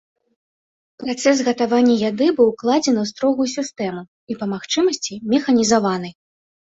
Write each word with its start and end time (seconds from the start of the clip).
Працэс 1.03 1.37
гатавання 1.49 1.95
яды 2.09 2.27
быў 2.39 2.47
укладзены 2.53 2.99
ў 3.03 3.07
строгую 3.11 3.47
сістэму 3.57 4.01
і 4.33 4.39
па 4.41 4.45
магчымасці 4.55 5.13
механізаваны. 5.35 6.09